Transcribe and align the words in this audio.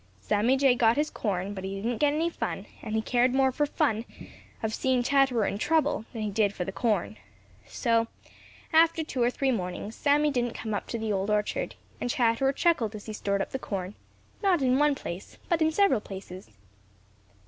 Sammy 0.19 0.57
Jay 0.57 0.73
got 0.73 0.97
his 0.97 1.11
corn, 1.11 1.53
but 1.53 1.63
he 1.63 1.79
didn't 1.79 1.99
get 1.99 2.11
any 2.11 2.31
fun, 2.31 2.65
and 2.81 2.95
he 2.95 3.03
cared 3.03 3.35
more 3.35 3.51
for 3.51 3.67
the 3.67 3.71
fun 3.71 4.05
of 4.63 4.73
seeing 4.73 5.03
Chatterer 5.03 5.45
in 5.45 5.59
trouble 5.59 6.05
than 6.11 6.23
he 6.23 6.31
did 6.31 6.53
for 6.55 6.65
the 6.65 6.71
corn. 6.71 7.17
So, 7.67 8.07
after 8.73 9.03
two 9.03 9.21
or 9.21 9.29
three 9.29 9.51
mornings, 9.51 9.93
Sammy 9.93 10.31
didn't 10.31 10.55
come 10.55 10.73
up 10.73 10.87
to 10.87 10.97
the 10.97 11.13
Old 11.13 11.29
Orchard, 11.29 11.75
and 11.99 12.09
Chatterer 12.09 12.51
chuckled 12.51 12.95
as 12.95 13.05
he 13.05 13.13
stored 13.13 13.43
up 13.43 13.51
the 13.51 13.59
corn, 13.59 13.93
not 14.41 14.63
in 14.63 14.79
one 14.79 14.95
place, 14.95 15.37
but 15.49 15.61
in 15.61 15.71
several 15.71 16.01
places. 16.01 16.49